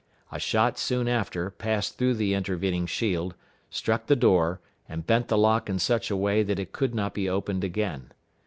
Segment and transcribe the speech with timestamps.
[0.31, 3.35] A shot soon after passed through the intervening shield,
[3.69, 7.13] struck the door, and bent the lock in such a way that it could not
[7.13, 8.11] be opened again.